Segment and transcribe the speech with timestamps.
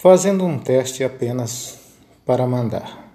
[0.00, 1.78] fazendo um teste apenas
[2.24, 3.09] para mandar.